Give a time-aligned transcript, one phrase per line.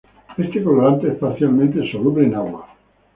[0.35, 2.67] Este colorante es parcialmente soluble en agua.